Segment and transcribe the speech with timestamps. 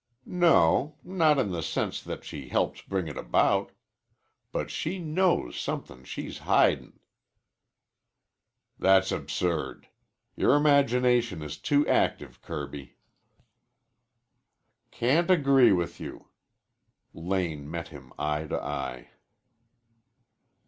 [0.25, 3.71] "No; not in the sense that she helped bring it about.
[4.51, 6.99] But she knows somethin' she's hidin'."
[8.79, 9.89] "That's absurd.
[10.35, 12.95] Your imagination is too active, Kirby."
[14.89, 16.29] "Can't agree with you."
[17.13, 19.11] Lane met him eye to eye.